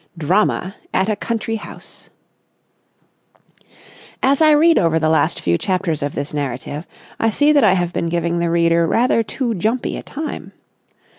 [0.17, 2.09] DRAMA AT A COUNTRY HOUSE
[4.23, 6.87] As I read over the last few chapters of this narrative,
[7.19, 10.53] I see that I have been giving the reader rather too jumpy a time.